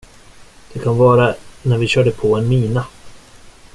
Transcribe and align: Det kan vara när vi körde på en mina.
Det 0.73 0.79
kan 0.79 0.97
vara 0.97 1.35
när 1.61 1.77
vi 1.77 1.87
körde 1.87 2.11
på 2.11 2.35
en 2.37 2.47
mina. 2.49 2.85